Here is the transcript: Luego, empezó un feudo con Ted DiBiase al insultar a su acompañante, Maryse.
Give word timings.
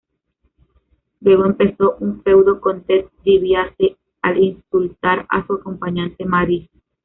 Luego, 1.19 1.45
empezó 1.45 1.95
un 1.99 2.23
feudo 2.23 2.59
con 2.59 2.81
Ted 2.85 3.05
DiBiase 3.23 3.97
al 4.23 4.39
insultar 4.43 5.27
a 5.29 5.45
su 5.45 5.53
acompañante, 5.53 6.25
Maryse. 6.25 6.71